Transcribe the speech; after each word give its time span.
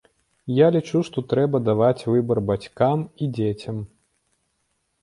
Я 0.59 0.67
лічу, 0.75 1.01
што 1.09 1.23
трэба 1.33 1.61
даваць 1.67 2.05
выбар 2.15 2.43
бацькам 2.49 3.05
і 3.23 3.31
дзецям. 3.41 3.77